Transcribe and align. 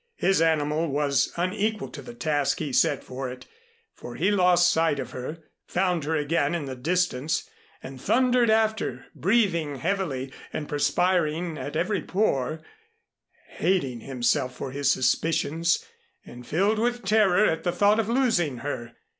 His 0.15 0.41
animal 0.41 0.87
was 0.87 1.31
unequal 1.37 1.89
to 1.89 2.01
the 2.01 2.15
task 2.15 2.57
he 2.57 2.73
set 2.73 3.03
for 3.03 3.29
it, 3.29 3.45
for 3.93 4.15
he 4.15 4.31
lost 4.31 4.71
sight 4.71 4.97
of 4.99 5.11
her, 5.11 5.37
found 5.67 6.05
her 6.05 6.15
again 6.15 6.55
in 6.55 6.65
the 6.65 6.75
distance 6.75 7.47
and 7.83 8.01
thundered 8.01 8.49
after, 8.49 9.05
breathing 9.13 9.75
heavily 9.75 10.33
and 10.51 10.67
perspiring 10.67 11.55
at 11.59 11.75
every 11.75 12.01
pore, 12.01 12.63
hating 13.57 13.99
himself 13.99 14.55
for 14.55 14.71
his 14.71 14.91
suspicions, 14.91 15.85
and 16.25 16.47
filled 16.47 16.79
with 16.79 17.05
terror 17.05 17.45
at 17.45 17.63
the 17.63 17.71
thought 17.71 17.99
of 17.99 18.09
losing 18.09 18.57
her. 18.65 18.93